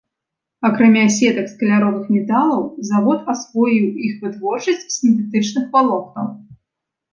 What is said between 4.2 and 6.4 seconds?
вытворчасць з сінтэтычных валокнаў.